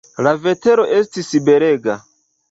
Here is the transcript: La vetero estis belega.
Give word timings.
La 0.27 0.31
vetero 0.45 0.85
estis 0.99 1.29
belega. 1.51 1.99